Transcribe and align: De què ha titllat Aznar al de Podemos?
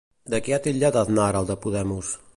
De 0.33 0.39
què 0.47 0.55
ha 0.55 0.59
titllat 0.67 0.97
Aznar 1.03 1.29
al 1.43 1.51
de 1.51 1.61
Podemos? 1.67 2.11